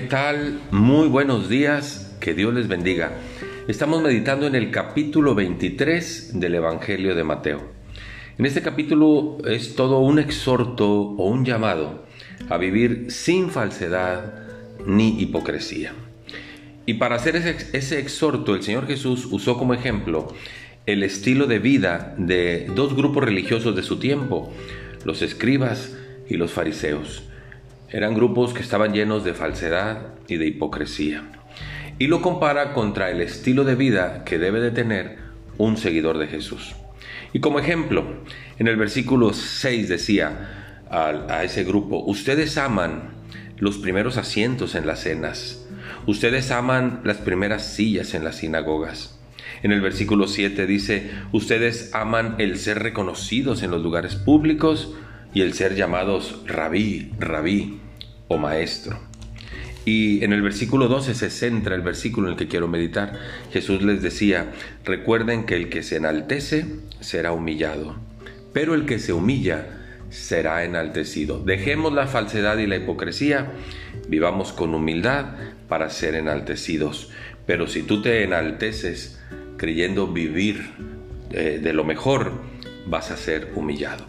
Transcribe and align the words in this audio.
¿Qué 0.00 0.06
tal? 0.06 0.62
Muy 0.70 1.08
buenos 1.08 1.50
días, 1.50 2.16
que 2.20 2.32
Dios 2.32 2.54
les 2.54 2.68
bendiga. 2.68 3.12
Estamos 3.68 4.02
meditando 4.02 4.46
en 4.46 4.54
el 4.54 4.70
capítulo 4.70 5.34
23 5.34 6.40
del 6.40 6.54
Evangelio 6.54 7.14
de 7.14 7.22
Mateo. 7.22 7.70
En 8.38 8.46
este 8.46 8.62
capítulo 8.62 9.36
es 9.46 9.74
todo 9.74 9.98
un 9.98 10.18
exhorto 10.18 10.90
o 10.90 11.28
un 11.28 11.44
llamado 11.44 12.06
a 12.48 12.56
vivir 12.56 13.10
sin 13.10 13.50
falsedad 13.50 14.32
ni 14.86 15.20
hipocresía. 15.20 15.92
Y 16.86 16.94
para 16.94 17.16
hacer 17.16 17.36
ese, 17.36 17.98
exhorto, 17.98 18.54
el 18.54 18.62
Señor 18.62 18.86
Jesús 18.86 19.28
usó 19.30 19.58
como 19.58 19.74
ejemplo 19.74 20.28
el 20.86 21.02
estilo 21.02 21.46
de 21.46 21.58
vida 21.58 22.14
de 22.16 22.70
dos 22.74 22.96
grupos 22.96 23.22
religiosos 23.22 23.76
de 23.76 23.82
su 23.82 23.98
tiempo, 23.98 24.50
los 25.04 25.20
escribas 25.20 25.94
y 26.26 26.38
los 26.38 26.52
fariseos. 26.52 27.29
Eran 27.92 28.14
grupos 28.14 28.54
que 28.54 28.62
estaban 28.62 28.92
llenos 28.92 29.24
de 29.24 29.34
falsedad 29.34 30.14
y 30.28 30.36
de 30.36 30.46
hipocresía. 30.46 31.24
Y 31.98 32.06
lo 32.06 32.22
compara 32.22 32.72
contra 32.72 33.10
el 33.10 33.20
estilo 33.20 33.64
de 33.64 33.74
vida 33.74 34.22
que 34.24 34.38
debe 34.38 34.60
de 34.60 34.70
tener 34.70 35.18
un 35.58 35.76
seguidor 35.76 36.18
de 36.18 36.28
Jesús. 36.28 36.76
Y 37.32 37.40
como 37.40 37.58
ejemplo, 37.58 38.04
en 38.58 38.68
el 38.68 38.76
versículo 38.76 39.32
6 39.32 39.88
decía 39.88 40.84
a, 40.88 41.08
a 41.28 41.42
ese 41.42 41.64
grupo, 41.64 42.04
ustedes 42.06 42.58
aman 42.58 43.10
los 43.58 43.78
primeros 43.78 44.16
asientos 44.16 44.76
en 44.76 44.86
las 44.86 45.00
cenas, 45.00 45.66
ustedes 46.06 46.52
aman 46.52 47.00
las 47.04 47.18
primeras 47.18 47.74
sillas 47.74 48.14
en 48.14 48.22
las 48.22 48.36
sinagogas. 48.36 49.18
En 49.62 49.72
el 49.72 49.80
versículo 49.80 50.28
7 50.28 50.64
dice, 50.64 51.10
ustedes 51.32 51.92
aman 51.92 52.36
el 52.38 52.56
ser 52.56 52.78
reconocidos 52.78 53.62
en 53.64 53.72
los 53.72 53.82
lugares 53.82 54.14
públicos, 54.14 54.94
y 55.32 55.42
el 55.42 55.54
ser 55.54 55.74
llamados 55.74 56.42
rabí, 56.46 57.12
rabí 57.18 57.80
o 58.30 58.38
maestro. 58.38 58.96
Y 59.84 60.22
en 60.22 60.32
el 60.32 60.40
versículo 60.40 60.86
12 60.86 61.14
se 61.14 61.30
centra 61.30 61.74
el 61.74 61.82
versículo 61.82 62.28
en 62.28 62.34
el 62.34 62.38
que 62.38 62.48
quiero 62.48 62.68
meditar. 62.68 63.18
Jesús 63.52 63.82
les 63.82 64.02
decía, 64.02 64.52
recuerden 64.84 65.44
que 65.44 65.56
el 65.56 65.68
que 65.68 65.82
se 65.82 65.96
enaltece 65.96 66.66
será 67.00 67.32
humillado, 67.32 67.96
pero 68.52 68.74
el 68.74 68.86
que 68.86 69.00
se 69.00 69.12
humilla 69.12 69.66
será 70.10 70.64
enaltecido. 70.64 71.42
Dejemos 71.42 71.92
la 71.92 72.06
falsedad 72.06 72.58
y 72.58 72.68
la 72.68 72.76
hipocresía, 72.76 73.50
vivamos 74.08 74.52
con 74.52 74.74
humildad 74.74 75.34
para 75.68 75.90
ser 75.90 76.14
enaltecidos. 76.14 77.10
Pero 77.46 77.66
si 77.66 77.82
tú 77.82 78.00
te 78.00 78.22
enalteces 78.22 79.20
creyendo 79.56 80.06
vivir 80.06 80.70
eh, 81.30 81.58
de 81.60 81.72
lo 81.72 81.82
mejor, 81.82 82.32
vas 82.86 83.10
a 83.10 83.16
ser 83.16 83.52
humillado. 83.56 84.04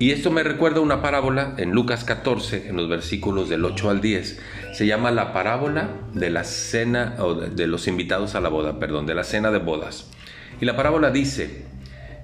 Y 0.00 0.12
esto 0.12 0.30
me 0.30 0.42
recuerda 0.42 0.80
una 0.80 1.02
parábola 1.02 1.52
en 1.58 1.72
Lucas 1.72 2.04
14, 2.04 2.68
en 2.70 2.76
los 2.76 2.88
versículos 2.88 3.50
del 3.50 3.66
8 3.66 3.90
al 3.90 4.00
10. 4.00 4.40
Se 4.72 4.86
llama 4.86 5.10
la 5.10 5.34
parábola 5.34 5.90
de 6.14 6.30
la 6.30 6.44
cena, 6.44 7.16
o 7.18 7.34
de 7.34 7.66
los 7.66 7.86
invitados 7.86 8.34
a 8.34 8.40
la 8.40 8.48
boda, 8.48 8.78
perdón, 8.78 9.04
de 9.04 9.14
la 9.14 9.24
cena 9.24 9.50
de 9.50 9.58
bodas. 9.58 10.06
Y 10.58 10.64
la 10.64 10.74
parábola 10.74 11.10
dice, 11.10 11.66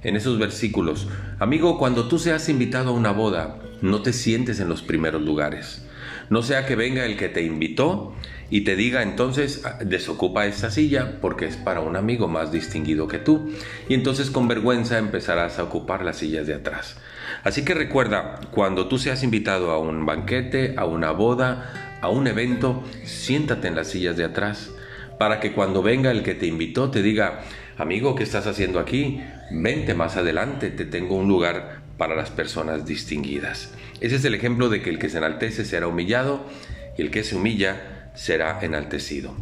en 0.02 0.16
esos 0.16 0.38
versículos, 0.38 1.06
amigo, 1.38 1.78
cuando 1.78 2.08
tú 2.08 2.18
seas 2.18 2.48
invitado 2.48 2.92
a 2.92 2.94
una 2.94 3.12
boda, 3.12 3.58
no 3.82 4.00
te 4.00 4.14
sientes 4.14 4.58
en 4.58 4.70
los 4.70 4.80
primeros 4.80 5.20
lugares. 5.20 5.85
No 6.30 6.42
sea 6.42 6.66
que 6.66 6.76
venga 6.76 7.04
el 7.04 7.16
que 7.16 7.28
te 7.28 7.42
invitó 7.42 8.14
y 8.48 8.62
te 8.62 8.76
diga 8.76 9.02
entonces 9.02 9.62
ah, 9.64 9.78
desocupa 9.84 10.46
esta 10.46 10.70
silla 10.70 11.18
porque 11.20 11.46
es 11.46 11.56
para 11.56 11.80
un 11.80 11.96
amigo 11.96 12.28
más 12.28 12.52
distinguido 12.52 13.08
que 13.08 13.18
tú. 13.18 13.50
Y 13.88 13.94
entonces 13.94 14.30
con 14.30 14.48
vergüenza 14.48 14.98
empezarás 14.98 15.58
a 15.58 15.64
ocupar 15.64 16.04
las 16.04 16.18
sillas 16.18 16.46
de 16.46 16.54
atrás. 16.54 16.96
Así 17.42 17.64
que 17.64 17.74
recuerda, 17.74 18.40
cuando 18.50 18.88
tú 18.88 18.98
seas 18.98 19.22
invitado 19.22 19.70
a 19.70 19.78
un 19.78 20.06
banquete, 20.06 20.74
a 20.76 20.84
una 20.84 21.10
boda, 21.10 21.98
a 22.00 22.08
un 22.08 22.26
evento, 22.26 22.84
siéntate 23.04 23.68
en 23.68 23.76
las 23.76 23.88
sillas 23.88 24.16
de 24.16 24.24
atrás, 24.24 24.70
para 25.18 25.40
que 25.40 25.52
cuando 25.52 25.82
venga 25.82 26.10
el 26.10 26.22
que 26.22 26.34
te 26.34 26.46
invitó 26.46 26.90
te 26.90 27.02
diga, 27.02 27.40
amigo, 27.78 28.14
¿qué 28.14 28.22
estás 28.22 28.46
haciendo 28.46 28.78
aquí? 28.78 29.20
Vente 29.50 29.94
más 29.94 30.16
adelante, 30.16 30.70
te 30.70 30.84
tengo 30.84 31.16
un 31.16 31.28
lugar 31.28 31.85
para 31.96 32.14
las 32.14 32.30
personas 32.30 32.86
distinguidas. 32.86 33.72
Ese 34.00 34.16
es 34.16 34.24
el 34.24 34.34
ejemplo 34.34 34.68
de 34.68 34.82
que 34.82 34.90
el 34.90 34.98
que 34.98 35.08
se 35.08 35.18
enaltece 35.18 35.64
será 35.64 35.88
humillado 35.88 36.46
y 36.98 37.02
el 37.02 37.10
que 37.10 37.24
se 37.24 37.36
humilla 37.36 38.10
será 38.14 38.58
enaltecido. 38.62 39.34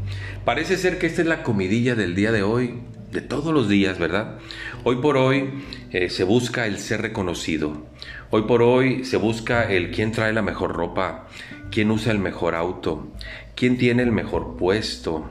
Parece 0.45 0.77
ser 0.77 0.99
que 0.99 1.07
esta 1.07 1.23
es 1.23 1.29
la 1.29 1.43
comidilla 1.43 1.95
del 1.95 2.15
día 2.15 2.33
de 2.33 2.43
hoy, 2.43 2.81
de 3.13 3.21
todos 3.21 3.55
los 3.55 3.69
días, 3.69 3.99
¿verdad? 3.99 4.39
Hoy 4.83 4.97
por 4.97 5.17
hoy 5.17 5.51
eh, 5.93 6.11
se 6.11 6.25
busca 6.25 6.67
el 6.67 6.79
ser 6.79 7.01
reconocido. 7.01 7.87
Hoy 8.31 8.43
por 8.43 8.63
hoy 8.63 9.05
se 9.05 9.17
busca 9.17 9.63
el 9.71 9.93
quién 9.93 10.11
trae 10.11 10.33
la 10.33 10.43
mejor 10.43 10.73
ropa, 10.73 11.29
quién 11.71 11.91
usa 11.91 12.11
el 12.11 12.19
mejor 12.19 12.57
auto, 12.57 13.13
quién 13.55 13.79
tiene 13.79 14.03
el 14.03 14.11
mejor 14.11 14.57
puesto. 14.57 15.31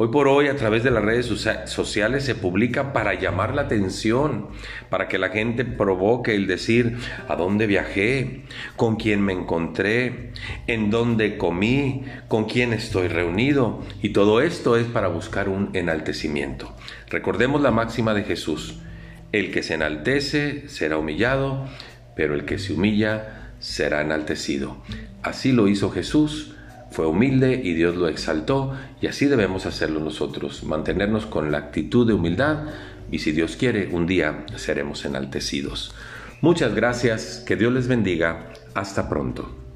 Hoy 0.00 0.08
por 0.08 0.28
hoy 0.28 0.46
a 0.46 0.54
través 0.54 0.84
de 0.84 0.92
las 0.92 1.04
redes 1.04 1.26
sociales 1.26 2.24
se 2.24 2.36
publica 2.36 2.92
para 2.92 3.14
llamar 3.14 3.54
la 3.54 3.62
atención, 3.62 4.46
para 4.90 5.08
que 5.08 5.18
la 5.18 5.30
gente 5.30 5.64
provoque 5.64 6.36
el 6.36 6.46
decir 6.46 6.98
a 7.26 7.34
dónde 7.34 7.66
viajé, 7.66 8.44
con 8.76 8.94
quién 8.94 9.22
me 9.22 9.32
encontré, 9.32 10.30
en 10.68 10.90
dónde 10.90 11.36
comí, 11.36 12.04
con 12.28 12.44
quién 12.44 12.72
estoy 12.72 13.08
reunido. 13.08 13.82
Y 14.00 14.10
todo 14.10 14.40
esto 14.40 14.76
es 14.76 14.86
para 14.86 15.08
buscar 15.08 15.48
un 15.48 15.70
enaltecimiento. 15.72 16.76
Recordemos 17.08 17.60
la 17.60 17.72
máxima 17.72 18.14
de 18.14 18.22
Jesús. 18.22 18.78
El 19.32 19.50
que 19.50 19.64
se 19.64 19.74
enaltece 19.74 20.68
será 20.68 20.96
humillado, 20.96 21.66
pero 22.14 22.34
el 22.34 22.44
que 22.44 22.58
se 22.58 22.72
humilla 22.72 23.52
será 23.58 24.00
enaltecido. 24.00 24.76
Así 25.22 25.52
lo 25.52 25.66
hizo 25.66 25.90
Jesús, 25.90 26.54
fue 26.90 27.06
humilde 27.06 27.60
y 27.62 27.74
Dios 27.74 27.96
lo 27.96 28.08
exaltó 28.08 28.74
y 29.00 29.06
así 29.06 29.26
debemos 29.26 29.66
hacerlo 29.66 30.00
nosotros, 30.00 30.64
mantenernos 30.64 31.26
con 31.26 31.52
la 31.52 31.58
actitud 31.58 32.06
de 32.06 32.14
humildad 32.14 32.64
y 33.10 33.20
si 33.20 33.32
Dios 33.32 33.56
quiere, 33.56 33.88
un 33.92 34.06
día 34.06 34.44
seremos 34.56 35.04
enaltecidos. 35.04 35.94
Muchas 36.40 36.74
gracias, 36.74 37.42
que 37.46 37.56
Dios 37.56 37.72
les 37.72 37.88
bendiga, 37.88 38.50
hasta 38.74 39.08
pronto. 39.08 39.67